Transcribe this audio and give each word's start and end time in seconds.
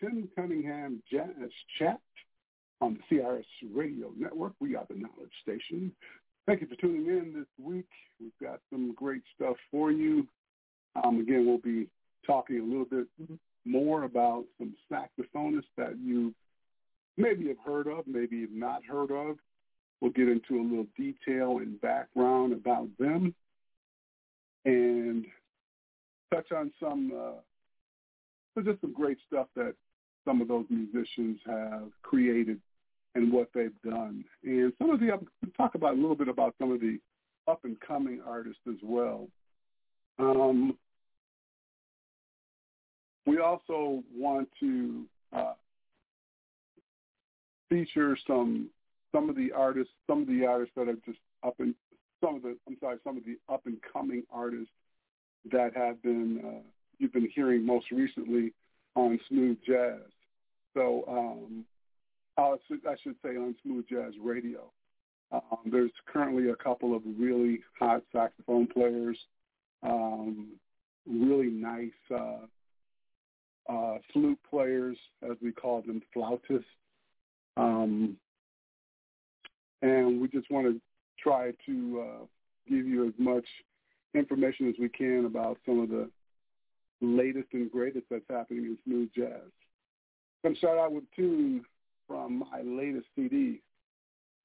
Tim 0.00 0.28
Cunningham 0.36 1.02
Jazz 1.10 1.50
Chat 1.78 2.00
on 2.80 2.98
the 3.10 3.16
CRS 3.16 3.44
Radio 3.74 4.12
Network. 4.16 4.52
We 4.60 4.76
are 4.76 4.86
the 4.88 4.94
Knowledge 4.94 5.32
Station. 5.42 5.92
Thank 6.46 6.60
you 6.60 6.66
for 6.68 6.76
tuning 6.76 7.06
in 7.06 7.34
this 7.34 7.48
week. 7.64 7.88
We've 8.20 8.30
got 8.40 8.60
some 8.70 8.94
great 8.94 9.22
stuff 9.34 9.56
for 9.70 9.90
you. 9.90 10.26
Um, 11.02 11.20
again, 11.20 11.46
we'll 11.46 11.58
be 11.58 11.88
talking 12.26 12.60
a 12.60 12.62
little 12.62 12.84
bit 12.84 13.06
more 13.64 14.04
about 14.04 14.44
some 14.58 14.74
saxophonists 14.90 15.64
that 15.76 15.96
you 16.02 16.32
maybe 17.16 17.48
have 17.48 17.58
heard 17.64 17.88
of, 17.88 18.06
maybe 18.06 18.42
have 18.42 18.52
not 18.52 18.84
heard 18.84 19.10
of. 19.10 19.36
We'll 20.00 20.12
get 20.12 20.28
into 20.28 20.60
a 20.60 20.62
little 20.62 20.86
detail 20.96 21.58
and 21.58 21.80
background 21.80 22.52
about 22.52 22.88
them 22.98 23.34
and 24.64 25.26
touch 26.32 26.52
on 26.52 26.72
some 26.80 27.12
uh, 27.14 28.62
just 28.62 28.80
some 28.80 28.92
great 28.92 29.18
stuff 29.26 29.46
that 29.54 29.74
some 30.28 30.42
of 30.42 30.48
those 30.48 30.66
musicians 30.68 31.38
have 31.46 31.88
created 32.02 32.60
and 33.14 33.32
what 33.32 33.48
they've 33.54 33.80
done. 33.82 34.22
And 34.44 34.72
some 34.78 34.90
of 34.90 35.00
the 35.00 35.18
talk 35.56 35.74
about 35.74 35.94
a 35.94 35.96
little 35.96 36.14
bit 36.14 36.28
about 36.28 36.54
some 36.60 36.70
of 36.70 36.80
the 36.80 36.98
up 37.50 37.60
and 37.64 37.80
coming 37.80 38.20
artists 38.26 38.60
as 38.68 38.76
well. 38.82 39.26
Um, 40.18 40.76
we 43.26 43.38
also 43.38 44.02
want 44.14 44.50
to 44.60 45.04
uh, 45.34 45.54
feature 47.70 48.16
some 48.26 48.68
some 49.12 49.30
of 49.30 49.36
the 49.36 49.50
artists, 49.52 49.92
some 50.06 50.20
of 50.20 50.28
the 50.28 50.44
artists 50.44 50.74
that 50.76 50.88
are 50.88 50.98
just 51.06 51.18
up 51.42 51.54
and 51.58 51.74
some 52.22 52.36
of 52.36 52.42
the 52.42 52.54
I'm 52.66 52.76
sorry, 52.80 52.98
some 53.02 53.16
of 53.16 53.24
the 53.24 53.38
up 53.52 53.62
and 53.64 53.78
coming 53.90 54.24
artists 54.30 54.68
that 55.50 55.74
have 55.74 56.02
been 56.02 56.42
uh, 56.44 56.62
you've 56.98 57.14
been 57.14 57.30
hearing 57.34 57.64
most 57.64 57.90
recently 57.90 58.52
on 58.94 59.18
Smooth 59.28 59.56
Jazz. 59.66 60.00
So 60.78 61.04
um, 61.08 61.64
I 62.38 62.94
should 63.02 63.16
say 63.24 63.30
on 63.30 63.56
Smooth 63.64 63.86
Jazz 63.90 64.12
Radio. 64.22 64.70
Um, 65.32 65.58
there's 65.66 65.90
currently 66.06 66.50
a 66.50 66.54
couple 66.54 66.94
of 66.94 67.02
really 67.18 67.60
hot 67.78 68.02
saxophone 68.12 68.68
players, 68.68 69.18
um, 69.82 70.52
really 71.04 71.48
nice 71.48 71.90
uh, 72.14 72.46
uh, 73.68 73.98
flute 74.12 74.38
players, 74.48 74.96
as 75.28 75.36
we 75.42 75.50
call 75.50 75.82
them, 75.82 76.00
flautists. 76.14 76.64
Um, 77.56 78.16
and 79.82 80.20
we 80.20 80.28
just 80.28 80.48
want 80.48 80.66
to 80.68 80.80
try 81.20 81.50
to 81.66 82.04
uh, 82.06 82.24
give 82.68 82.86
you 82.86 83.08
as 83.08 83.14
much 83.18 83.44
information 84.14 84.68
as 84.68 84.76
we 84.80 84.88
can 84.88 85.24
about 85.26 85.58
some 85.66 85.80
of 85.80 85.88
the 85.88 86.08
latest 87.00 87.48
and 87.52 87.70
greatest 87.70 88.06
that's 88.08 88.24
happening 88.30 88.64
in 88.64 88.78
smooth 88.84 89.10
jazz. 89.14 89.50
Going 90.42 90.54
to 90.54 90.58
start 90.58 90.78
out 90.78 90.92
with 90.92 91.04
a 91.04 91.16
tune 91.16 91.64
from 92.06 92.38
my 92.38 92.62
latest 92.62 93.06
CD, 93.16 93.60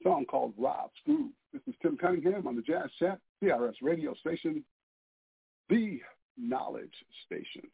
song 0.01 0.25
called 0.25 0.53
Rob's 0.57 0.93
Groove. 1.05 1.31
This 1.53 1.61
is 1.67 1.75
Tim 1.83 1.97
Cunningham 1.97 2.47
on 2.47 2.55
the 2.55 2.63
Jazz 2.63 2.89
Chat, 2.97 3.19
CRS 3.41 3.75
radio 3.81 4.15
station, 4.15 4.63
the 5.69 5.99
Knowledge 6.35 6.93
Station. 7.27 7.69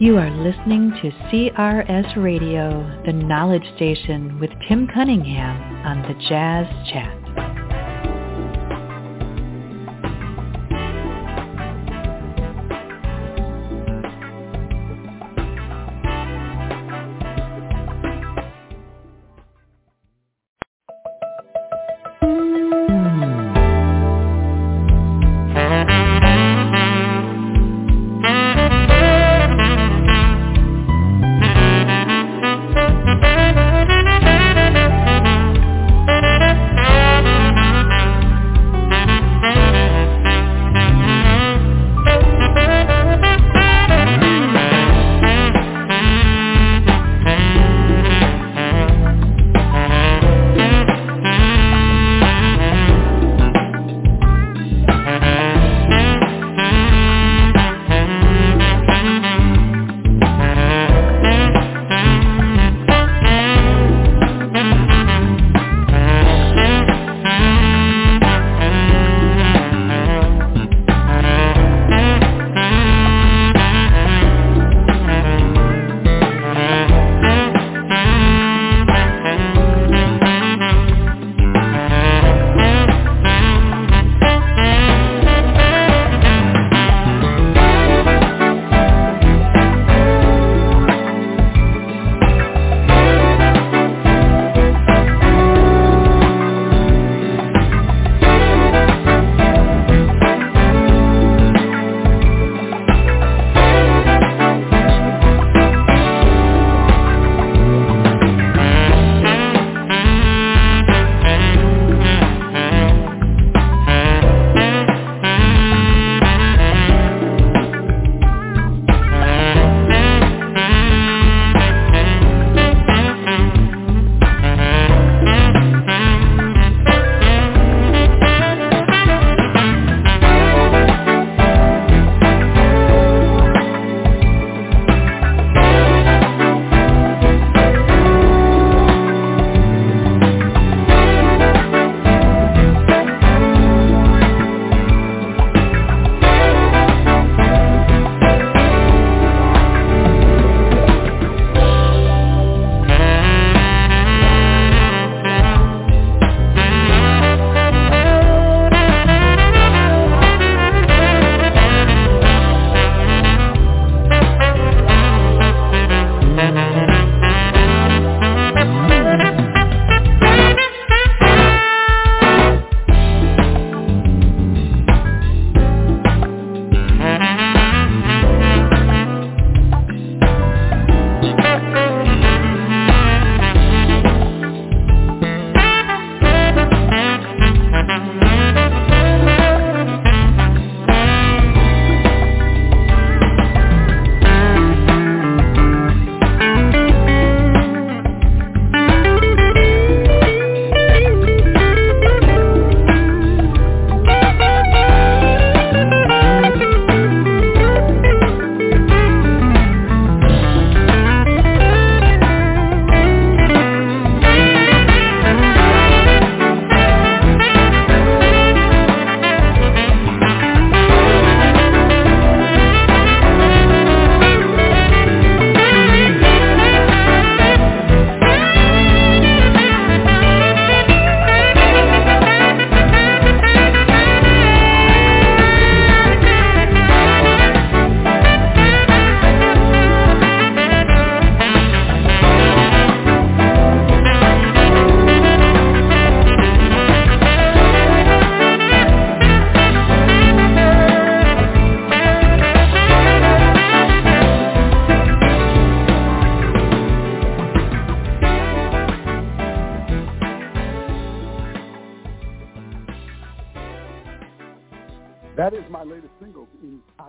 You 0.00 0.16
are 0.16 0.30
listening 0.30 0.92
to 1.02 1.10
CRS 1.28 2.16
Radio, 2.16 3.02
the 3.04 3.12
knowledge 3.12 3.66
station 3.76 4.40
with 4.40 4.48
Tim 4.66 4.88
Cunningham 4.94 5.84
on 5.84 6.00
the 6.00 6.14
Jazz 6.26 6.66
Chat. 6.90 7.19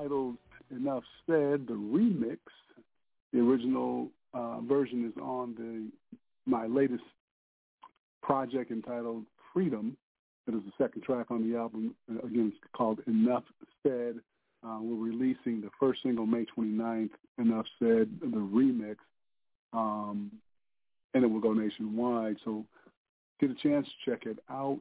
titled 0.01 0.37
Enough 0.71 1.03
Said, 1.27 1.67
the 1.67 1.73
remix. 1.73 2.39
The 3.33 3.39
original 3.39 4.09
uh, 4.33 4.61
version 4.61 5.05
is 5.05 5.21
on 5.21 5.55
the 5.55 5.91
my 6.49 6.65
latest 6.65 7.03
project 8.23 8.71
entitled 8.71 9.25
Freedom. 9.53 9.95
It 10.47 10.55
is 10.55 10.61
the 10.65 10.83
second 10.83 11.03
track 11.03 11.27
on 11.29 11.49
the 11.49 11.57
album. 11.57 11.93
Uh, 12.09 12.25
again, 12.25 12.51
it's 12.53 12.71
called 12.75 12.99
Enough 13.05 13.43
Said. 13.83 14.15
Uh, 14.65 14.79
we're 14.81 15.09
releasing 15.09 15.61
the 15.61 15.69
first 15.79 16.01
single 16.03 16.25
May 16.25 16.45
29th, 16.57 17.11
Enough 17.37 17.65
Said, 17.79 18.09
the 18.21 18.37
remix, 18.37 18.95
um, 19.73 20.31
and 21.13 21.23
it 21.23 21.27
will 21.27 21.39
go 21.39 21.53
nationwide. 21.53 22.37
So 22.43 22.65
get 23.39 23.51
a 23.51 23.55
chance, 23.55 23.87
to 23.87 24.11
check 24.11 24.25
it 24.25 24.39
out. 24.49 24.79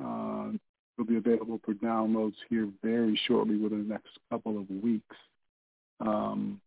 Uh, 0.00 0.56
will 0.96 1.04
be 1.04 1.16
available 1.16 1.60
for 1.64 1.74
downloads 1.74 2.36
here 2.48 2.68
very 2.82 3.18
shortly 3.26 3.56
within 3.56 3.86
the 3.86 3.94
next 3.94 4.10
couple 4.30 4.58
of 4.58 4.68
weeks. 4.70 5.16
Um, 6.00 6.60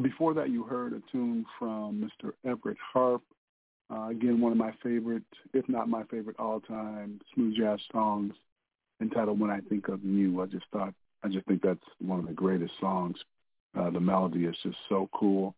before 0.00 0.34
that, 0.34 0.50
you 0.50 0.64
heard 0.64 0.92
a 0.92 1.02
tune 1.12 1.46
from 1.58 2.10
Mr. 2.22 2.32
Everett 2.44 2.78
Harp. 2.92 3.22
Uh, 3.90 4.08
again, 4.08 4.40
one 4.40 4.52
of 4.52 4.58
my 4.58 4.72
favorite, 4.82 5.22
if 5.52 5.68
not 5.68 5.88
my 5.88 6.02
favorite 6.04 6.36
all-time 6.38 7.20
smooth 7.34 7.56
jazz 7.56 7.78
songs 7.92 8.34
entitled 9.00 9.38
When 9.38 9.50
I 9.50 9.60
Think 9.60 9.88
of 9.88 10.02
You. 10.04 10.40
I 10.42 10.46
just 10.46 10.64
thought, 10.72 10.94
I 11.22 11.28
just 11.28 11.46
think 11.46 11.62
that's 11.62 11.84
one 12.00 12.18
of 12.18 12.26
the 12.26 12.32
greatest 12.32 12.72
songs. 12.80 13.16
Uh, 13.78 13.90
the 13.90 14.00
melody 14.00 14.44
is 14.46 14.56
just 14.62 14.76
so 14.88 15.08
cool. 15.12 15.54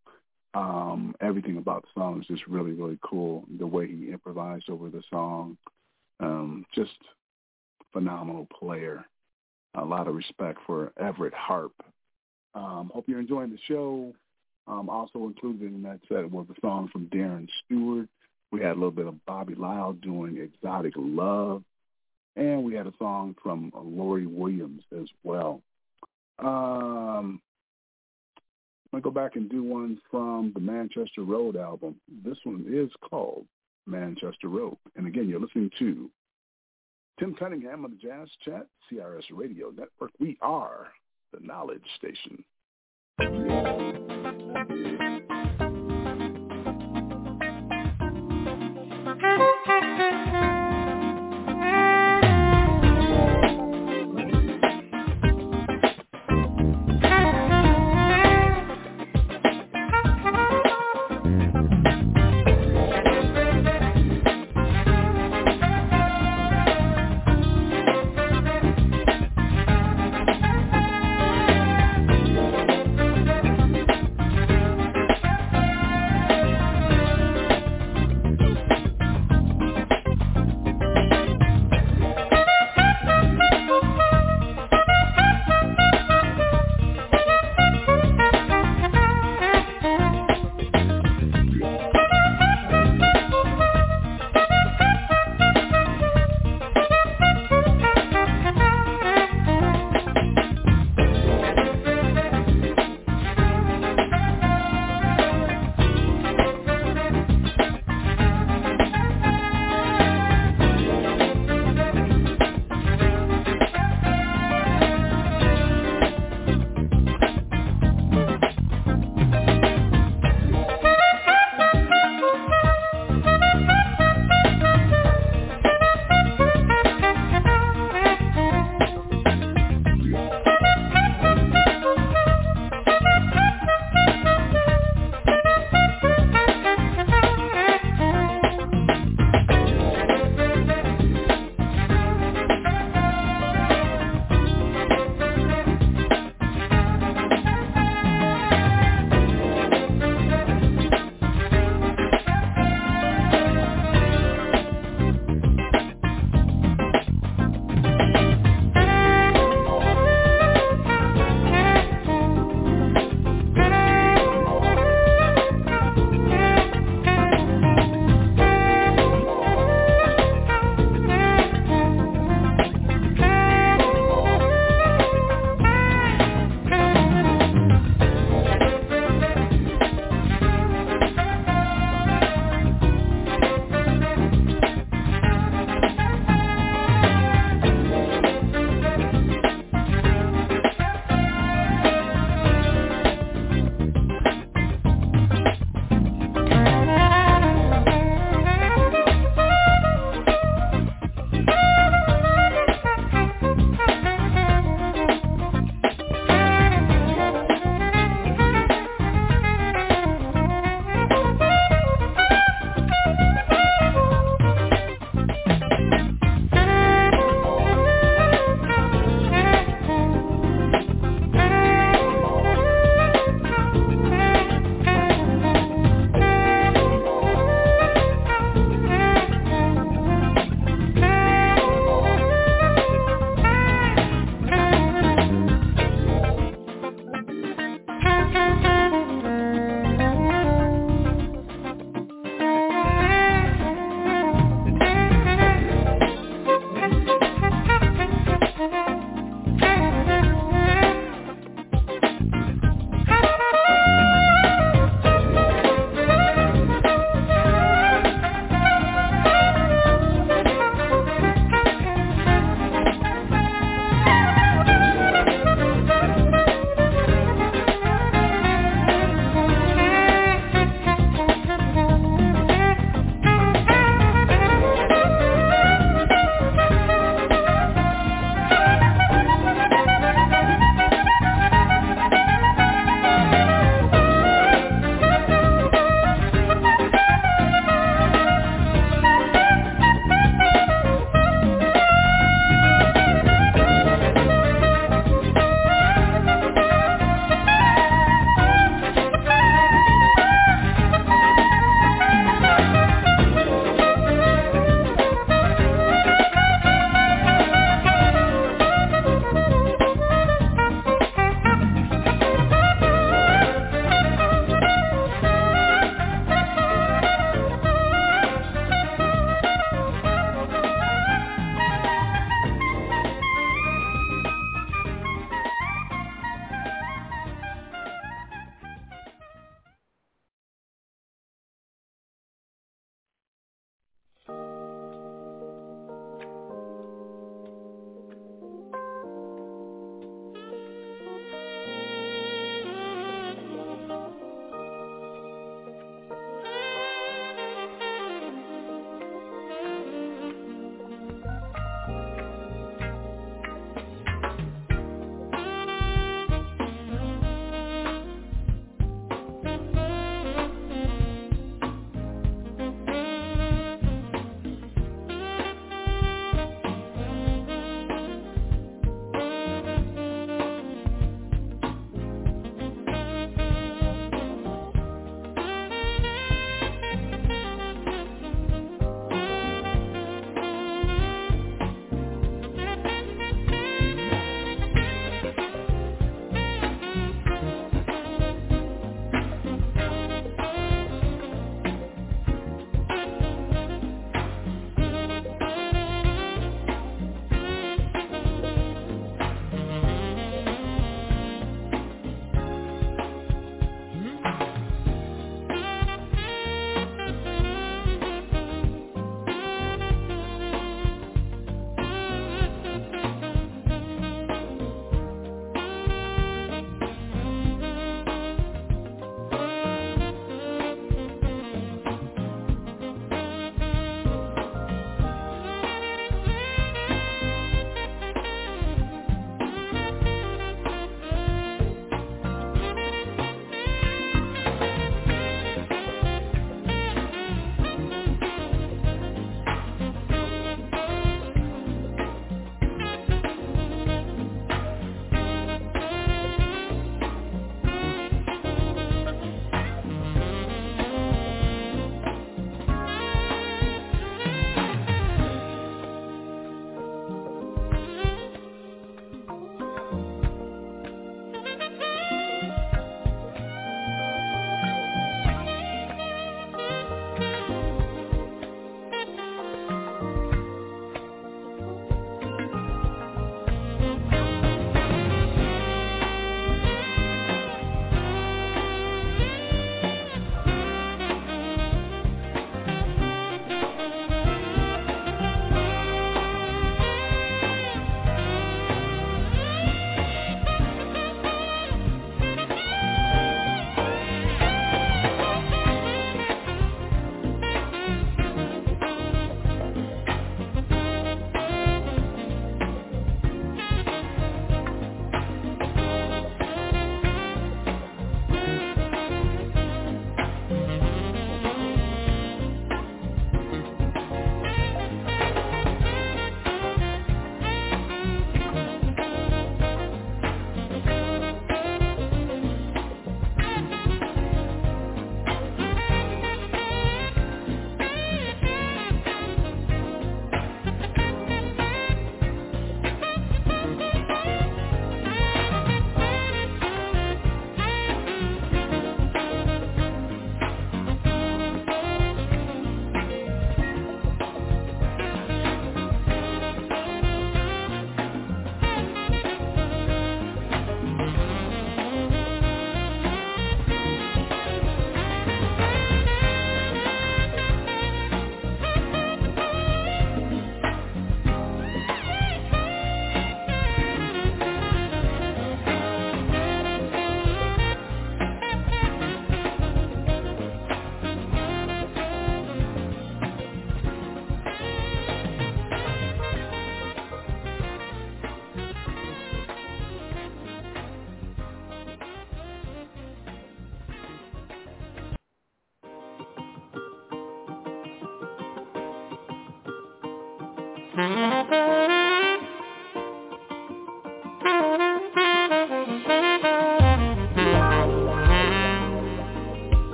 Um, 0.54 1.14
everything 1.20 1.58
about 1.58 1.82
the 1.82 2.00
song 2.00 2.20
is 2.20 2.26
just 2.26 2.46
really, 2.46 2.72
really 2.72 2.98
cool. 3.02 3.44
The 3.58 3.66
way 3.66 3.86
he 3.86 4.10
improvised 4.10 4.70
over 4.70 4.88
the 4.88 5.02
song, 5.10 5.56
um, 6.20 6.64
just 6.74 6.96
phenomenal 7.92 8.46
player. 8.58 9.04
A 9.74 9.84
lot 9.84 10.08
of 10.08 10.14
respect 10.14 10.58
for 10.66 10.92
Everett 10.98 11.34
Harp. 11.34 11.72
Um, 12.54 12.90
hope 12.94 13.04
you're 13.08 13.20
enjoying 13.20 13.50
the 13.50 13.58
show. 13.68 14.14
Um, 14.66 14.88
also 14.88 15.26
included 15.26 15.72
in 15.72 15.82
that 15.82 16.00
set 16.08 16.30
was 16.30 16.46
a 16.50 16.60
song 16.60 16.88
from 16.92 17.06
Darren 17.06 17.46
Stewart. 17.64 18.08
We 18.50 18.60
had 18.60 18.72
a 18.72 18.74
little 18.74 18.90
bit 18.90 19.06
of 19.06 19.24
Bobby 19.26 19.54
Lyle 19.54 19.92
doing 19.92 20.38
Exotic 20.38 20.94
Love. 20.96 21.62
And 22.36 22.64
we 22.64 22.74
had 22.74 22.86
a 22.86 22.92
song 22.98 23.34
from 23.42 23.72
Lori 23.74 24.26
Williams 24.26 24.82
as 24.98 25.08
well. 25.22 25.62
Um, 26.38 27.40
I'm 28.92 29.00
going 29.00 29.02
to 29.02 29.10
go 29.10 29.10
back 29.10 29.36
and 29.36 29.50
do 29.50 29.62
one 29.62 29.98
from 30.10 30.52
the 30.54 30.60
Manchester 30.60 31.22
Road 31.22 31.56
album. 31.56 31.96
This 32.24 32.36
one 32.44 32.66
is 32.68 32.90
called 33.08 33.46
Manchester 33.86 34.48
Road. 34.48 34.76
And 34.96 35.06
again, 35.06 35.28
you're 35.28 35.40
listening 35.40 35.70
to 35.78 36.10
Tim 37.18 37.34
Cunningham 37.34 37.84
of 37.84 37.92
the 37.92 37.96
Jazz 37.96 38.28
Chat, 38.44 38.66
CRS 38.90 39.24
Radio 39.32 39.70
Network. 39.70 40.10
We 40.18 40.36
are 40.42 40.88
the 41.32 41.40
Knowledge 41.40 41.82
Station. 41.96 42.44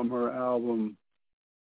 From 0.00 0.08
her 0.12 0.30
album. 0.30 0.96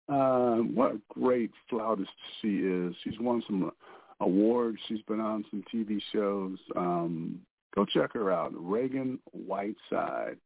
Uh, 0.08 0.58
what 0.58 0.92
a 0.92 1.02
great 1.10 1.50
flautist 1.72 2.12
she 2.40 2.58
is. 2.58 2.94
She's 3.04 3.20
won 3.20 3.42
some 3.48 3.72
awards. 4.20 4.78
She's 4.88 5.02
been 5.08 5.20
on 5.20 5.44
some 5.50 5.64
TV 5.74 6.00
shows. 6.14 6.60
Um, 6.76 7.40
go 7.74 7.84
check 7.84 8.14
her 8.14 8.32
out, 8.32 8.54
Ragan 8.54 9.18
Whiteside. 9.32 10.38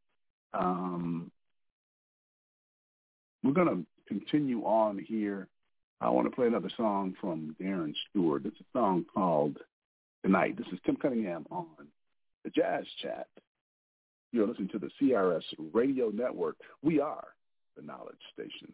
Um, 0.54 1.30
we're 3.44 3.52
going 3.52 3.68
to 3.68 3.86
continue 4.08 4.62
on 4.62 4.98
here. 4.98 5.48
I 6.00 6.08
want 6.08 6.30
to 6.30 6.34
play 6.34 6.46
another 6.46 6.70
song 6.78 7.14
from 7.20 7.54
Darren 7.60 7.92
Stewart. 8.08 8.46
It's 8.46 8.58
a 8.58 8.78
song 8.78 9.04
called 9.12 9.58
Tonight. 10.24 10.56
This 10.56 10.68
is 10.72 10.78
Tim 10.86 10.96
Cunningham 10.96 11.44
on 11.50 11.66
the 12.42 12.48
Jazz 12.48 12.86
Chat. 13.02 13.26
You're 14.32 14.46
listening 14.46 14.70
to 14.70 14.78
the 14.78 14.88
CRS 14.98 15.42
Radio 15.74 16.08
Network. 16.08 16.56
We 16.80 16.98
are 16.98 17.28
the 17.76 17.82
Knowledge 17.82 18.22
Station. 18.32 18.72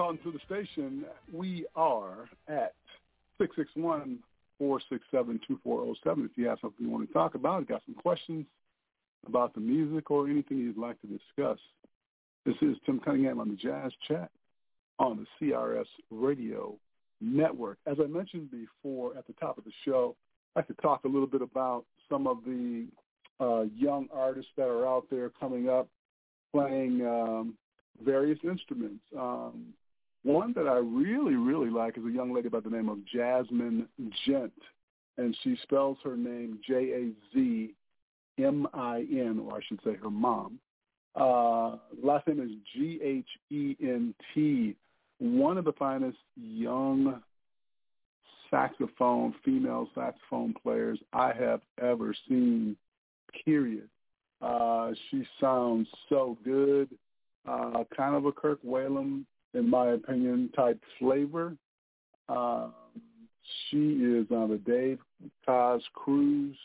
Free 0.00 0.16
to 0.24 0.32
the 0.32 0.38
station. 0.46 1.04
We 1.30 1.66
are 1.76 2.26
at 2.48 2.72
661 3.36 4.20
467 4.58 5.40
2407 5.46 6.24
if 6.24 6.38
you 6.38 6.48
have 6.48 6.58
something 6.62 6.86
you 6.86 6.90
want 6.90 7.06
to 7.06 7.12
talk 7.12 7.34
about, 7.34 7.68
got 7.68 7.82
some 7.84 7.94
questions 7.94 8.46
about 9.26 9.52
the 9.52 9.60
music 9.60 10.10
or 10.10 10.26
anything 10.26 10.56
you'd 10.56 10.78
like 10.78 10.96
to 11.02 11.06
discuss. 11.06 11.58
This 12.46 12.54
is 12.62 12.78
Tim 12.86 12.98
Cunningham 12.98 13.40
on 13.40 13.50
the 13.50 13.56
Jazz 13.56 13.92
Chat 14.08 14.30
on 14.98 15.26
the 15.38 15.46
CRS 15.46 15.84
Radio 16.10 16.76
Network. 17.20 17.76
As 17.86 17.98
I 18.02 18.06
mentioned 18.06 18.48
before 18.50 19.14
at 19.18 19.26
the 19.26 19.34
top 19.34 19.58
of 19.58 19.64
the 19.64 19.72
show, 19.84 20.16
I 20.56 20.62
could 20.62 20.78
talk 20.80 21.04
a 21.04 21.08
little 21.08 21.26
bit 21.26 21.42
about 21.42 21.84
some 22.08 22.26
of 22.26 22.38
the 22.46 22.86
uh, 23.38 23.64
young 23.76 24.08
artists 24.14 24.50
that 24.56 24.66
are 24.66 24.86
out 24.86 25.04
there 25.10 25.30
coming 25.38 25.68
up 25.68 25.88
playing 26.54 27.06
um, 27.06 27.54
various 28.02 28.38
instruments. 28.44 29.02
Um, 29.14 29.74
one 30.22 30.52
that 30.54 30.66
I 30.66 30.76
really, 30.76 31.34
really 31.34 31.70
like 31.70 31.96
is 31.96 32.04
a 32.04 32.10
young 32.10 32.34
lady 32.34 32.48
by 32.48 32.60
the 32.60 32.70
name 32.70 32.88
of 32.88 32.98
Jazmin 33.14 33.86
Ghent, 34.26 34.52
and 35.16 35.36
she 35.42 35.56
spells 35.62 35.98
her 36.04 36.16
name 36.16 36.58
J-A-Z-M-I-N, 36.66 37.74
or 39.44 39.56
I 39.56 39.60
should 39.66 39.80
say 39.84 39.94
her 39.94 40.10
mom. 40.10 40.58
Uh, 41.14 41.76
last 42.02 42.26
name 42.26 42.40
is 42.40 42.50
G-H-E-N-T. 42.74 44.76
One 45.18 45.58
of 45.58 45.64
the 45.64 45.72
finest 45.72 46.18
young 46.36 47.20
saxophone, 48.50 49.34
female 49.44 49.88
saxophone 49.94 50.54
players 50.62 50.98
I 51.12 51.32
have 51.32 51.60
ever 51.80 52.14
seen, 52.28 52.76
period. 53.44 53.88
Uh, 54.40 54.92
she 55.10 55.26
sounds 55.40 55.88
so 56.08 56.38
good 56.44 56.88
uh, 57.46 57.84
kind 57.96 58.14
of 58.14 58.26
a 58.26 58.32
Kirk 58.32 58.62
Whalum, 58.62 59.24
in 59.54 59.68
my 59.68 59.88
opinion, 59.90 60.50
type 60.54 60.80
flavor. 60.98 61.56
Uh, 62.28 62.68
she 63.68 63.76
is 63.76 64.26
on 64.30 64.50
the 64.50 64.58
Dave 64.58 64.98
Koz 65.46 65.80
cruise 65.94 66.56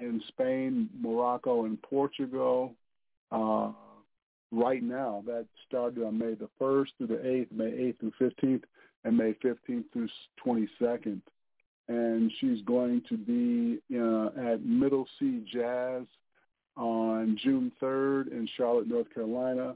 in 0.00 0.22
Spain, 0.28 0.88
Morocco, 1.00 1.64
and 1.64 1.80
Portugal. 1.82 2.74
Uh, 3.32 3.70
right 4.52 4.82
now, 4.82 5.22
that 5.26 5.46
started 5.66 6.04
on 6.04 6.18
May 6.18 6.34
the 6.34 6.48
1st 6.60 6.88
through 6.98 7.06
the 7.08 7.14
8th, 7.14 7.52
May 7.52 7.70
8th 7.70 8.00
through 8.00 8.12
15th, 8.20 8.62
and 9.04 9.16
May 9.16 9.34
15th 9.44 9.84
through 9.92 10.08
22nd. 10.44 11.20
And 11.88 12.32
she's 12.40 12.62
going 12.62 13.02
to 13.08 13.16
be 13.16 13.80
uh, 13.94 14.52
at 14.52 14.64
Middle 14.64 15.06
Sea 15.18 15.44
Jazz 15.52 16.04
on 16.76 17.38
June 17.42 17.70
3rd 17.82 18.32
in 18.32 18.48
Charlotte, 18.56 18.88
North 18.88 19.12
Carolina 19.12 19.74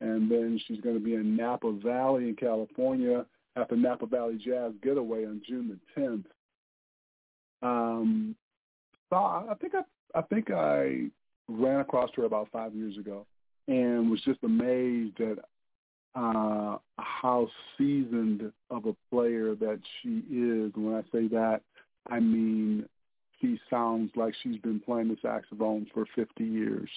and 0.00 0.30
then 0.30 0.60
she's 0.66 0.80
going 0.80 0.96
to 0.96 1.04
be 1.04 1.14
in 1.14 1.36
Napa 1.36 1.72
Valley 1.72 2.28
in 2.28 2.36
California 2.36 3.24
at 3.56 3.68
the 3.68 3.76
Napa 3.76 4.06
Valley 4.06 4.38
Jazz 4.42 4.72
Getaway 4.82 5.24
on 5.24 5.40
June 5.46 5.78
the 5.96 6.00
10th. 6.00 6.24
Um, 7.62 8.36
so 9.10 9.16
I 9.16 9.54
think 9.60 9.74
I, 9.74 10.18
I 10.18 10.22
think 10.22 10.50
I 10.50 11.06
ran 11.48 11.80
across 11.80 12.10
her 12.16 12.24
about 12.24 12.48
five 12.52 12.74
years 12.74 12.98
ago, 12.98 13.26
and 13.68 14.10
was 14.10 14.20
just 14.22 14.42
amazed 14.42 15.20
at 15.20 15.38
uh, 16.14 16.78
how 16.98 17.48
seasoned 17.76 18.52
of 18.70 18.86
a 18.86 18.96
player 19.10 19.54
that 19.54 19.80
she 20.02 20.22
is. 20.30 20.72
When 20.74 20.94
I 20.94 21.02
say 21.12 21.28
that, 21.28 21.62
I 22.08 22.20
mean 22.20 22.86
she 23.40 23.60
sounds 23.68 24.10
like 24.16 24.34
she's 24.42 24.58
been 24.58 24.80
playing 24.80 25.08
the 25.08 25.16
saxophone 25.20 25.86
for 25.92 26.06
50 26.14 26.44
years. 26.44 26.88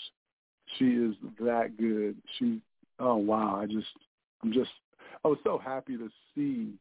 She 0.78 0.86
is 0.86 1.16
that 1.40 1.78
good. 1.78 2.16
She 2.38 2.62
oh 3.00 3.16
wow, 3.16 3.60
I 3.62 3.66
just 3.66 3.88
I'm 4.44 4.54
just 4.54 4.70
I 5.24 5.28
was 5.28 5.40
so 5.44 5.58
happy 5.58 5.98
to 5.98 6.10
see 6.36 6.74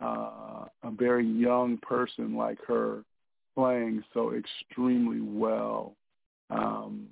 uh, 0.00 0.66
a 0.82 0.90
very 0.90 1.26
young 1.26 1.78
person 1.78 2.36
like 2.36 2.58
her 2.66 3.04
playing 3.54 4.04
so 4.14 4.34
extremely 4.34 5.20
well. 5.20 5.94
Um, 6.50 7.06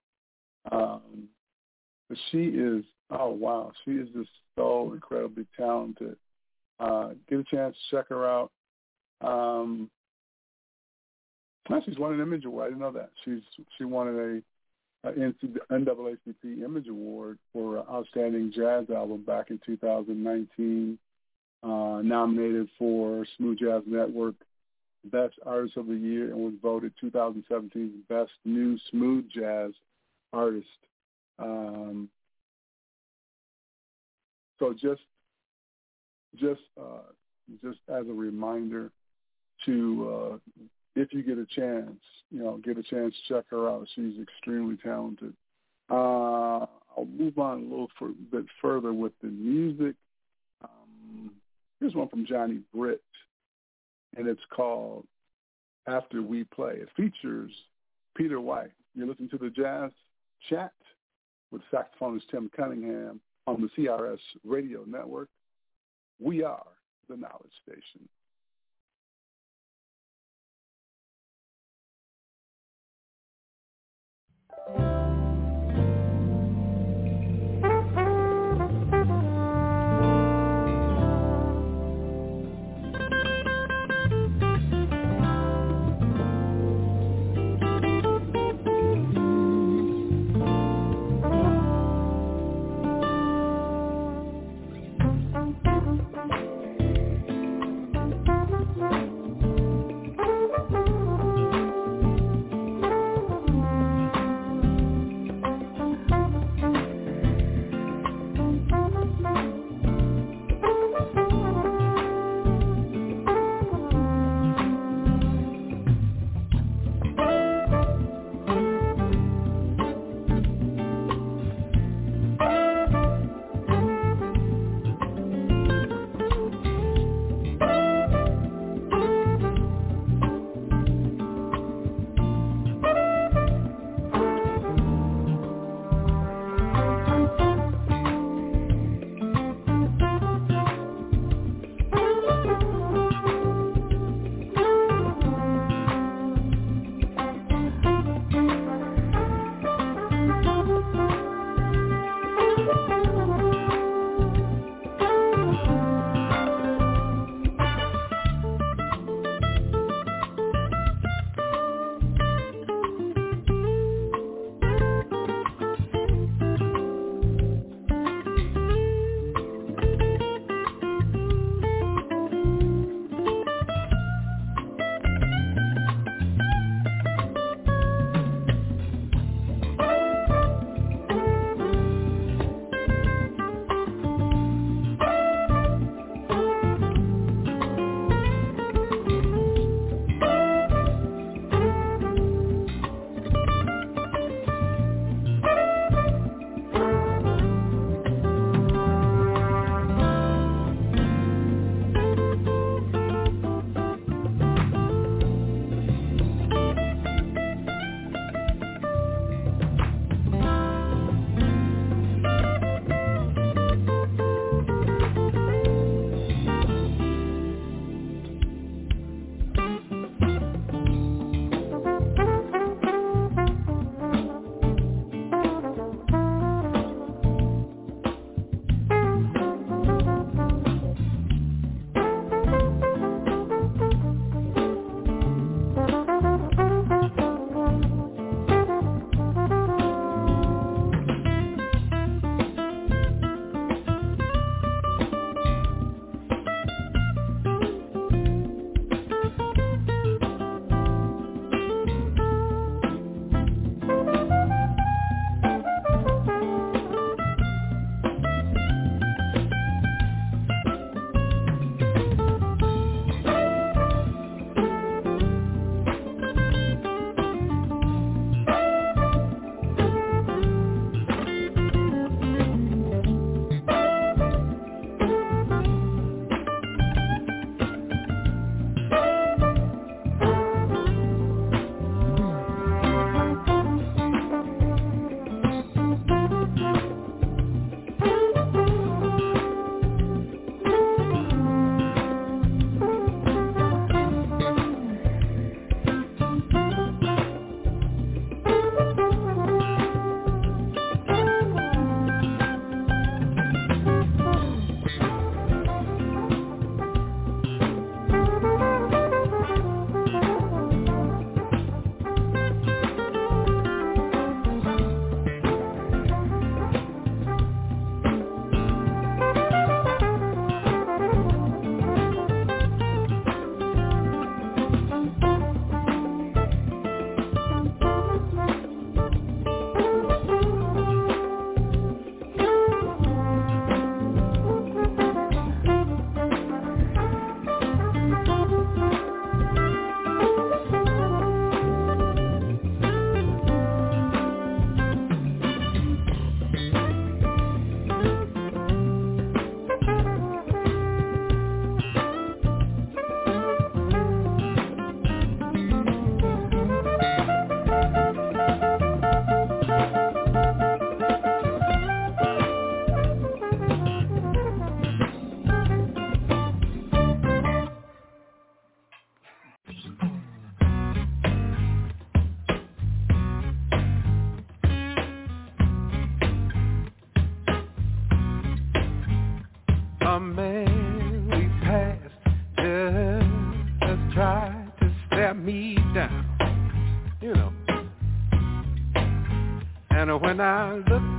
Um, 0.71 1.29
but 2.09 2.17
she 2.31 2.45
is, 2.45 2.85
oh 3.11 3.31
wow, 3.31 3.73
she 3.85 3.93
is 3.93 4.09
just 4.15 4.31
so 4.57 4.93
incredibly 4.93 5.47
talented. 5.57 6.17
Uh, 6.79 7.11
get 7.29 7.41
a 7.41 7.45
chance 7.45 7.75
to 7.75 7.97
check 7.97 8.09
her 8.11 8.29
out. 8.29 8.53
Um, 9.23 9.91
she's 11.85 11.99
won 11.99 12.15
an 12.15 12.21
Image 12.21 12.45
Award. 12.45 12.67
I 12.67 12.69
didn't 12.69 12.81
know 12.81 12.93
that. 12.93 13.11
She's 13.25 13.41
she 13.77 13.85
won 13.85 14.07
a 14.07 14.41
uh, 15.05 15.11
NAACP 15.71 16.63
Image 16.65 16.89
Award 16.89 17.39
for 17.53 17.79
Outstanding 17.91 18.53
Jazz 18.55 18.87
Album 18.91 19.25
back 19.25 19.51
in 19.51 19.61
2019. 19.65 20.99
Uh, 21.63 22.01
nominated 22.03 22.69
for 22.79 23.27
Smooth 23.37 23.59
Jazz 23.59 23.83
Network 23.87 24.35
Best 25.05 25.35
Artist 25.45 25.77
of 25.77 25.87
the 25.87 25.95
Year 25.95 26.31
and 26.31 26.39
was 26.39 26.55
voted 26.63 26.93
2017's 27.03 27.95
Best 28.09 28.31
New 28.45 28.79
Smooth 28.91 29.27
Jazz 29.35 29.73
Artist. 30.33 30.67
Um, 31.39 32.09
so 34.59 34.73
just 34.73 35.03
just 36.37 36.61
uh, 36.81 37.03
just 37.63 37.79
as 37.89 38.07
a 38.09 38.13
reminder 38.13 38.91
to 39.67 40.09
uh, 40.09 40.63
if 40.97 41.13
you 41.13 41.23
get 41.23 41.39
a 41.39 41.47
chance, 41.47 42.01
you 42.31 42.43
know, 42.43 42.59
get 42.59 42.79
a 42.79 42.83
chance 42.83 43.15
to 43.15 43.35
check 43.35 43.45
her 43.51 43.69
out. 43.69 43.87
She's 43.95 44.15
extremely 44.21 44.77
talented. 44.77 45.35
Uh, 45.91 46.67
I'll 46.97 47.07
move 47.07 47.39
on 47.39 47.59
a 47.59 47.63
little 47.63 47.91
for, 47.99 48.11
bit 48.31 48.45
further 48.61 48.93
with 48.93 49.13
the 49.23 49.29
music. 49.29 49.95
Um, 50.63 51.31
here's 51.79 51.95
one 51.95 52.09
from 52.09 52.27
Johnny 52.27 52.61
Britt, 52.75 53.03
and 54.17 54.27
it's 54.29 54.41
called 54.55 55.07
After 55.87 56.23
We 56.23 56.45
Play. 56.45 56.75
It 56.75 56.89
features 56.97 57.51
Peter 58.17 58.41
White. 58.41 58.73
You're 58.95 59.07
listening 59.07 59.31
to 59.31 59.39
the 59.39 59.51
Jazz 59.51 59.91
Chat 60.49 60.73
with 61.51 61.63
saxophonist 61.73 62.23
Tim 62.31 62.51
Cunningham 62.57 63.21
on 63.47 63.61
the 63.61 63.69
CRS 63.83 64.19
Radio 64.45 64.85
Network. 64.87 65.29
We 66.21 66.43
are 66.43 66.67
the 67.09 67.17
Knowledge 67.17 67.53
Station. 67.65 68.09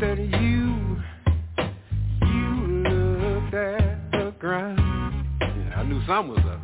I 0.03 0.15
you, 0.15 0.97
you 2.25 2.49
looked 2.89 3.53
at 3.53 4.11
the 4.11 4.33
ground. 4.39 5.27
Yeah, 5.39 5.75
I 5.77 5.83
knew 5.83 6.03
something 6.07 6.33
was 6.33 6.39
up. 6.39 6.59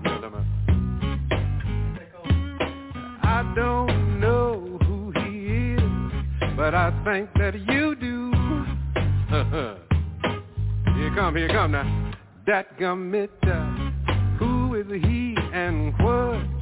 I 3.24 3.54
don't 3.56 4.20
know 4.20 4.80
who 4.88 5.12
he 5.22 5.76
is, 5.76 5.82
but 6.56 6.74
I 6.74 6.90
think 7.06 7.32
that 7.36 7.54
you 7.60 7.94
do. 7.94 8.32
here 10.96 11.14
come, 11.16 11.36
here 11.36 11.50
come 11.50 11.74
now. 11.74 12.14
That 12.48 12.80
gummit, 12.80 13.30
who 14.40 14.74
is 14.74 14.88
he 15.04 15.36
and 15.54 15.94
what 16.00 16.57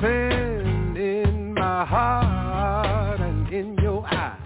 Something 0.00 0.96
in 0.96 1.52
my 1.52 1.84
heart 1.84 3.20
and 3.20 3.52
in 3.52 3.76
your 3.82 4.02
eyes 4.06 4.38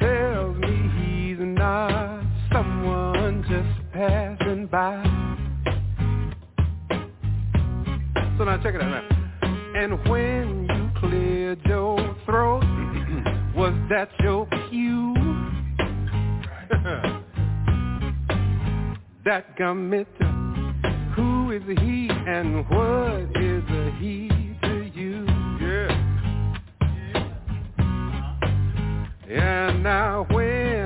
tells 0.00 0.56
me 0.56 0.90
he's 0.98 1.38
not 1.38 2.24
someone 2.52 3.44
just 3.48 3.92
passing 3.92 4.66
by. 4.66 5.00
So 8.36 8.44
now 8.44 8.60
check 8.64 8.74
it 8.74 8.82
out 8.82 8.90
now. 8.90 9.05
That 19.26 19.56
commit 19.56 20.06
who 21.16 21.50
is 21.50 21.62
he 21.80 22.08
and 22.08 22.64
what 22.68 23.42
is 23.42 23.64
a 23.70 23.90
he 23.98 24.28
to 24.62 24.88
you? 24.94 25.26
Yeah. 25.60 25.90
And 29.28 29.82
now 29.82 30.26
when 30.30 30.85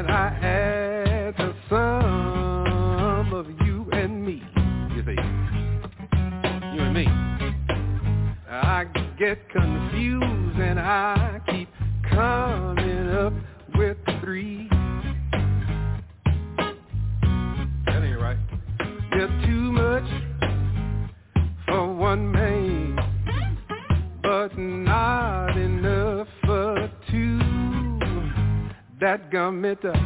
That 29.32 29.97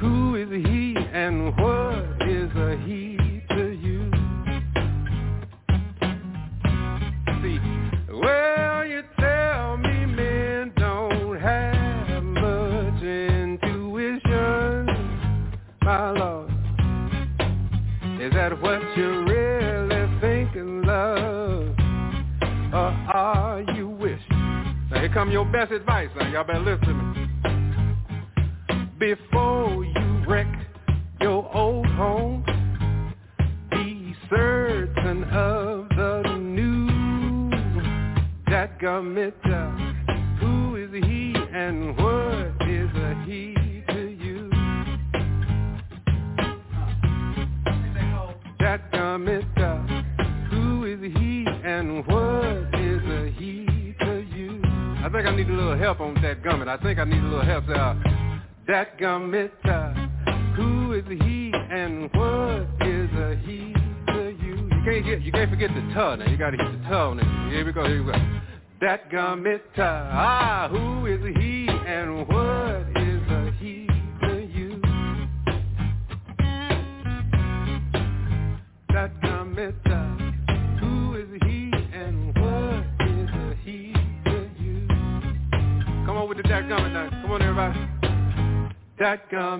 who 0.00 0.34
is 0.34 0.48
he 0.50 0.96
and 0.96 1.56
what 1.58 2.28
is 2.28 2.50
a 2.56 2.76
he 2.84 3.16
to 3.50 3.70
you? 3.70 4.10
See, 7.40 7.60
well, 8.12 8.84
you 8.84 9.02
tell 9.20 9.76
me 9.76 10.06
men 10.06 10.72
don't 10.76 11.38
have 11.40 12.24
much 12.24 13.02
intuition, 13.04 14.86
my 15.82 16.10
lord. 16.10 16.50
Is 18.20 18.32
that 18.32 18.60
what 18.60 18.82
you 18.96 19.24
really 19.24 20.20
think 20.20 20.56
of 20.56 20.66
love? 20.84 21.76
Or 22.72 22.90
are 23.14 23.60
you 23.76 23.88
wishing? 23.88 24.18
Now 24.90 24.98
here 24.98 25.10
come 25.14 25.30
your 25.30 25.44
best 25.44 25.70
advice 25.70 26.08
now. 26.16 26.28
Y'all 26.32 26.42
better 26.42 26.58
listen. 26.58 27.01
Before 29.52 29.84
you 29.84 30.24
wreck 30.26 30.46
your 31.20 31.54
old 31.54 31.84
home, 31.84 32.42
be 33.70 34.14
certain 34.30 35.24
of 35.24 35.90
the 35.90 36.38
new. 36.38 37.50
That 38.46 38.80
gummit, 38.80 39.34
uh, 39.44 39.70
who 40.40 40.76
is 40.76 40.90
he 41.04 41.34
and 41.52 41.94
what 41.98 42.66
is 42.66 42.90
a 42.96 43.24
he 43.26 43.54
to 43.88 44.08
you? 44.08 44.48
That 48.58 48.90
gummit, 48.90 49.58
uh, 49.58 49.82
who 50.48 50.86
is 50.86 51.00
he 51.18 51.44
and 51.62 52.06
what 52.06 52.80
is 52.80 53.02
a 53.04 53.30
he 53.38 53.66
to 54.00 54.24
you? 54.34 54.62
I 55.04 55.10
think 55.12 55.26
I 55.26 55.36
need 55.36 55.50
a 55.50 55.52
little 55.52 55.76
help 55.76 56.00
on 56.00 56.14
that 56.22 56.42
gummit. 56.42 56.68
I 56.68 56.78
think 56.78 56.98
I 56.98 57.04
need 57.04 57.20
a 57.20 57.26
little 57.26 57.44
help 57.44 57.66
gummit, 58.98 59.50
who 60.56 60.92
is 60.92 61.04
he 61.06 61.52
and 61.54 62.10
what 62.14 62.86
is 62.86 63.10
a 63.12 63.36
he 63.44 63.72
to 64.12 64.36
you? 64.42 64.68
You 64.70 64.82
can't 64.84 65.04
get, 65.04 65.22
you 65.22 65.32
can't 65.32 65.50
forget 65.50 65.70
the 65.74 65.80
tuh 65.94 66.16
now. 66.16 66.26
You 66.28 66.36
gotta 66.36 66.56
hit 66.56 66.82
the 66.82 66.88
tuh 66.88 66.94
on. 66.94 67.50
Here 67.50 67.64
we 67.64 67.72
go, 67.72 67.86
here 67.86 68.04
we 68.04 68.12
go. 68.12 68.18
That 68.80 69.10
gummit, 69.10 69.62
ah, 69.78 70.68
who 70.70 71.06
is 71.06 71.20
he 71.36 71.71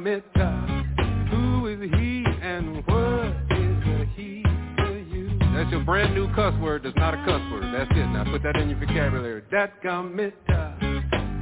That 0.04 0.24
gummit, 0.34 1.28
who 1.30 1.66
is 1.68 1.78
he 1.92 2.24
and 2.42 2.84
what 2.86 3.26
is 3.56 4.08
he 4.16 4.42
to 4.78 5.06
you? 5.08 5.38
That's 5.54 5.70
your 5.70 5.84
brand 5.84 6.12
new 6.12 6.26
cuss 6.34 6.52
word 6.60 6.82
that's 6.82 6.96
not 6.96 7.14
a 7.14 7.18
cuss 7.18 7.40
word. 7.52 7.72
That's 7.72 7.88
it. 7.92 8.06
Now 8.06 8.24
put 8.24 8.42
that 8.42 8.56
in 8.56 8.68
your 8.70 8.80
vocabulary. 8.80 9.42
That 9.52 9.80
gummit, 9.80 10.32
uh, 10.48 10.72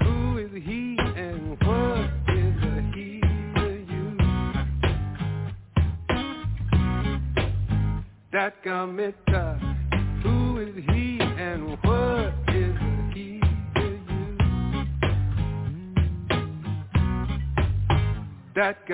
who 0.05 0.37
is 0.37 0.51
he 0.63 0.99
and 0.99 1.57
what 1.63 2.11
is 2.37 2.55
he 2.95 3.21
to 3.57 3.71
you? 3.89 4.19
That 8.31 8.63
gummit, 8.63 9.15
uh, 9.33 9.55
who 10.23 10.59
is 10.61 10.75
he 10.93 11.19
and 11.19 11.79
what 11.83 12.50
That 18.61 18.91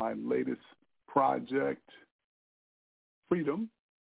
my 0.00 0.14
latest 0.14 0.62
project, 1.06 1.86
Freedom, 3.28 3.68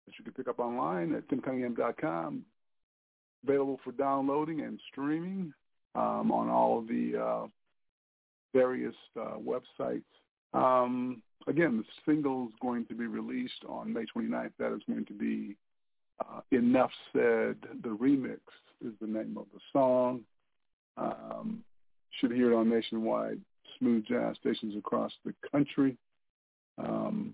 that 0.06 0.14
you 0.20 0.24
can 0.26 0.34
pick 0.34 0.50
up 0.50 0.60
online 0.60 1.16
at 1.16 1.28
timcunningham.com. 1.30 2.44
Available 3.44 3.80
for 3.84 3.94
downloading 3.94 4.62
and 4.62 4.80
streaming 4.92 5.54
um, 5.96 6.32
on 6.32 6.50
all 6.50 6.82
the 6.82 7.18
uh, 7.18 7.48
various 8.54 8.96
uh, 9.20 9.38
websites. 9.40 10.04
Um, 10.54 11.22
again, 11.48 11.78
the 11.78 12.12
single 12.12 12.48
is 12.48 12.54
going 12.62 12.86
to 12.88 12.94
be 12.94 13.08
released 13.08 13.64
on 13.68 13.94
May 13.94 14.06
29th. 14.16 14.52
That 14.60 14.76
is 14.76 14.82
going 14.88 15.06
to 15.06 15.14
be 15.14 15.56
uh, 16.20 16.42
Enough 16.52 16.92
Said. 17.14 17.56
The 17.82 17.96
remix 18.00 18.40
is 18.86 18.94
the 19.00 19.08
name 19.08 19.38
of 19.38 19.46
the 19.54 19.60
song. 19.72 20.22
Um, 20.98 21.64
should 22.20 22.32
hear 22.32 22.52
it 22.52 22.56
on 22.56 22.70
nationwide 22.70 23.40
smooth 23.80 24.06
jazz 24.06 24.36
stations 24.40 24.76
across 24.78 25.12
the 25.26 25.34
country. 25.52 25.98
Um, 26.78 27.34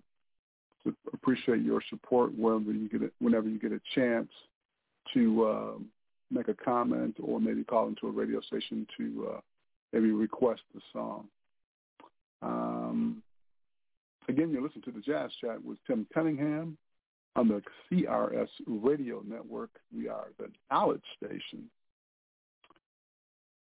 appreciate 1.13 1.61
your 1.61 1.81
support 1.89 2.37
whenever 2.37 2.71
you 2.71 2.89
get 2.89 3.01
it, 3.01 3.13
whenever 3.19 3.47
you 3.47 3.59
get 3.59 3.71
a 3.71 3.81
chance 3.95 4.29
to 5.13 5.45
uh, 5.45 5.71
make 6.31 6.47
a 6.47 6.53
comment 6.53 7.15
or 7.21 7.39
maybe 7.39 7.63
call 7.63 7.87
into 7.87 8.07
a 8.07 8.11
radio 8.11 8.41
station 8.41 8.87
to 8.97 9.29
uh, 9.35 9.39
maybe 9.91 10.11
request 10.11 10.61
the 10.73 10.81
song. 10.91 11.25
Um, 12.41 13.23
again, 14.27 14.51
you're 14.51 14.61
listening 14.61 14.83
to 14.85 14.91
the 14.91 14.99
Jazz 14.99 15.31
Chat 15.39 15.63
with 15.63 15.77
Tim 15.87 16.05
Cunningham 16.13 16.77
on 17.35 17.47
the 17.47 17.61
CRS 17.89 18.49
Radio 18.67 19.23
Network. 19.25 19.69
We 19.95 20.09
are 20.09 20.27
the 20.37 20.49
Knowledge 20.69 21.03
Station. 21.17 21.69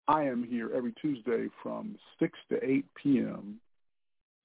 I 0.08 0.24
am 0.24 0.44
here 0.44 0.72
every 0.74 0.94
Tuesday 0.94 1.50
from 1.62 1.98
6 2.20 2.40
to 2.50 2.64
8 2.64 2.86
p.m. 2.96 3.60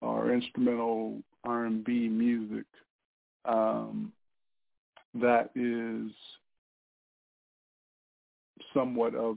or 0.00 0.32
instrumental 0.32 1.22
R&B 1.44 2.08
music 2.08 2.66
um, 3.44 4.12
that 5.14 5.50
is 5.54 6.12
somewhat 8.74 9.14
of 9.14 9.36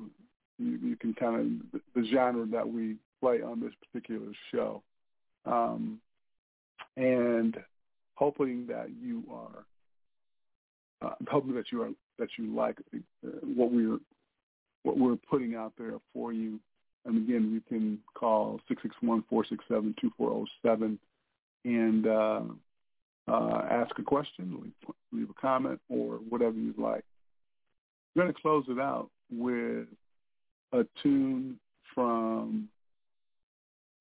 you, 0.62 0.90
you 0.90 0.96
can 0.96 1.14
kind 1.14 1.62
of 1.74 1.82
the 1.96 2.08
genre 2.10 2.46
that 2.48 2.68
we 2.68 2.96
play 3.20 3.42
on 3.42 3.60
this 3.60 3.74
particular 3.92 4.32
show, 4.54 4.82
um, 5.46 6.00
and 6.98 7.58
hoping 8.16 8.68
that 8.68 8.90
you 9.02 9.24
are 9.32 9.66
uh, 11.08 11.16
hoping 11.30 11.56
that 11.56 11.72
you 11.72 11.82
are 11.82 11.90
that 12.20 12.30
you 12.38 12.56
like 12.56 12.78
uh, 12.94 13.30
what 13.56 13.72
we're 13.72 14.00
what 14.84 14.98
we're 14.98 15.18
putting 15.30 15.56
out 15.56 15.74
there 15.78 15.98
for 16.14 16.34
you. 16.34 16.60
And 17.06 17.18
again, 17.18 17.52
you 17.52 17.62
can 17.68 18.00
call 18.14 18.60
six 18.68 18.82
six 18.84 18.96
one 19.02 19.24
four 19.30 19.44
six 19.50 19.64
seven 19.68 19.96
two 20.00 20.12
four 20.18 20.30
zero 20.30 20.46
seven 20.64 21.00
and 21.66 22.08
uh, 22.08 22.42
uh, 23.28 23.62
ask 23.70 23.98
a 24.00 24.04
question, 24.04 24.60
leave, 24.62 24.96
leave 25.12 25.30
a 25.30 25.42
comment, 25.42 25.80
or 25.90 26.16
whatever 26.30 26.58
you'd 26.58 26.78
like. 26.78 27.04
We're 28.16 28.24
going 28.24 28.34
to 28.34 28.42
close 28.42 28.66
it 28.68 28.80
out 28.80 29.10
with 29.32 29.88
a 30.72 30.86
tune 31.02 31.60
from 31.94 32.70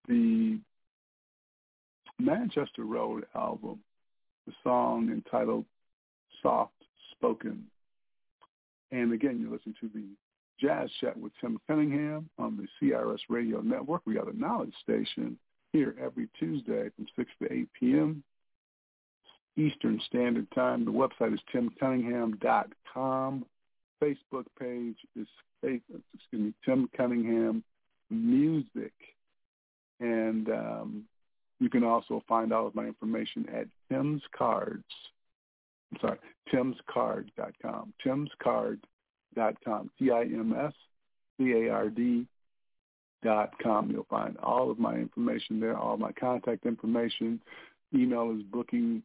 the 0.09 0.59
Manchester 2.19 2.85
Road 2.85 3.27
album, 3.35 3.81
the 4.47 4.53
song 4.63 5.11
entitled 5.11 5.65
Soft 6.43 6.73
Spoken. 7.13 7.65
And 8.93 9.13
again, 9.13 9.39
you 9.41 9.51
listen 9.51 9.75
to 9.81 9.89
the 9.95 10.05
Jazz 10.61 10.91
Chat 11.01 11.17
with 11.19 11.33
Tim 11.41 11.59
Cunningham 11.67 12.29
on 12.39 12.57
the 12.57 12.67
CRS 12.81 13.21
Radio 13.29 13.61
Network. 13.61 14.03
We 14.05 14.15
got 14.15 14.33
a 14.33 14.39
knowledge 14.39 14.75
station 14.83 15.39
here 15.73 15.95
every 16.01 16.29
Tuesday 16.39 16.91
from 16.97 17.07
6 17.17 17.31
to 17.43 17.53
8 17.53 17.69
p.m. 17.79 18.23
Eastern 19.57 20.01
Standard 20.07 20.51
Time. 20.55 20.85
The 20.85 20.91
website 20.91 21.35
is 21.35 21.41
timcunningham.com. 21.55 23.47
Facebook 24.03 24.47
page 24.59 24.97
is 25.17 25.27
excuse 25.63 25.93
me, 26.33 26.55
Tim 26.65 26.89
Cunningham 26.97 27.63
Music, 28.11 28.93
and 30.01 30.49
um, 30.49 31.05
you 31.59 31.69
can 31.69 31.85
also 31.85 32.23
find 32.29 32.53
all 32.53 32.67
of 32.67 32.75
my 32.75 32.87
information 32.87 33.47
at 33.55 33.67
Tim's 33.89 34.23
Cards. 34.37 34.85
I'm 35.93 36.01
sorry, 36.01 36.19
timscard.com. 36.53 37.93
Timscard.com. 38.05 39.91
T-I-M-S 39.99 40.73
C-A-R-D 41.39 42.27
dot 43.23 43.53
com. 43.63 43.91
You'll 43.91 44.07
find 44.09 44.37
all 44.39 44.71
of 44.71 44.79
my 44.79 44.95
information 44.95 45.61
there, 45.61 45.77
all 45.77 45.97
my 45.97 46.13
contact 46.13 46.67
information. 46.67 47.41
Email 47.95 48.35
is 48.37 48.43
booking, 48.45 49.03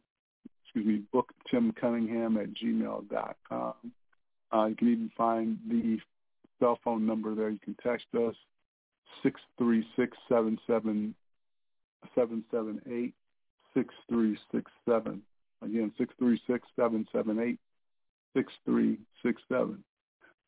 excuse 0.64 0.86
me, 0.86 1.02
book 1.12 1.32
Tim 1.50 1.72
Cunningham 1.78 2.36
at 2.36 2.48
gmail 2.54 3.08
dot 3.10 3.36
com. 3.48 3.74
Uh, 4.52 4.66
you 4.66 4.76
can 4.76 4.88
even 4.88 5.10
find 5.16 5.58
the 5.68 5.98
cell 6.58 6.78
phone 6.84 7.06
number 7.06 7.34
there. 7.34 7.50
You 7.50 7.58
can 7.62 7.76
text 7.82 8.06
us 8.14 8.34
six 9.22 9.40
three 9.58 9.86
six 9.96 10.16
seven 10.28 10.58
seven 10.66 11.14
seven 12.14 12.44
seven 12.50 12.80
eight 12.90 13.14
six 13.74 13.94
three 14.08 14.38
six 14.52 14.70
seven. 14.88 15.22
Again, 15.62 15.92
six 15.98 16.14
three 16.18 16.40
six 16.46 16.66
seven 16.76 17.06
seven 17.12 17.38
eight 17.40 17.58
six 18.34 18.52
three 18.64 18.98
six 19.22 19.40
seven. 19.48 19.82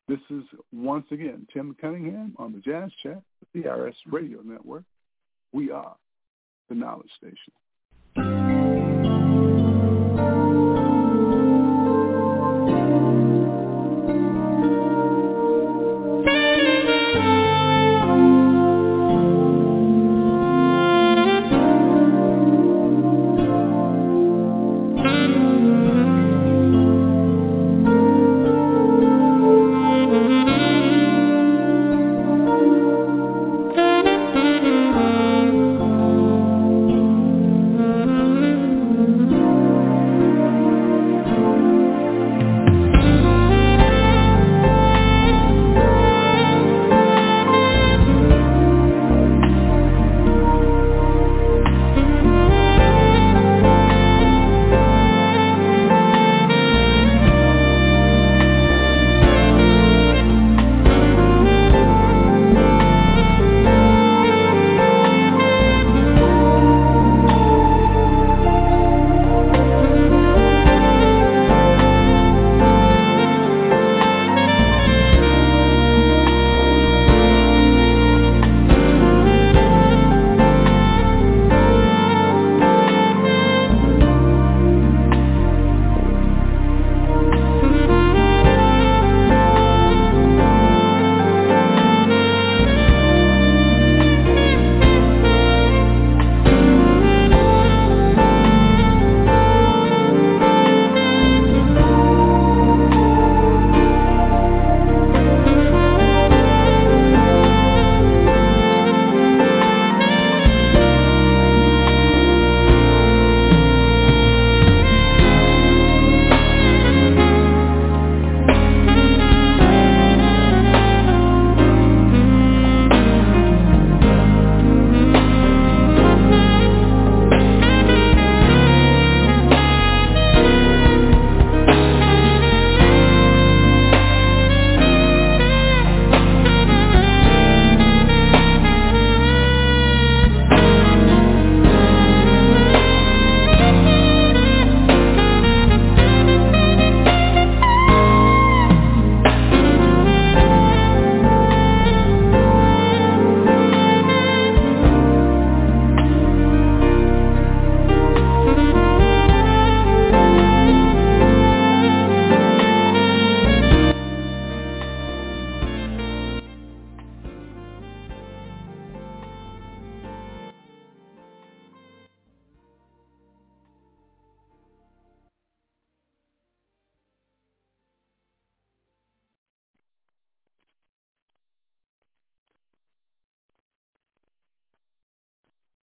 This 0.07 0.19
is 0.31 0.43
once 0.73 1.05
again 1.11 1.47
Tim 1.53 1.75
Cunningham 1.79 2.35
on 2.37 2.51
the 2.51 2.59
Jazz 2.59 2.91
Chat, 3.03 3.21
the 3.53 3.61
CRS 3.61 3.93
Radio 4.07 4.41
Network. 4.41 4.83
We 5.51 5.71
are 5.71 5.95
the 6.69 6.75
Knowledge 6.75 7.11
Station. 7.17 7.53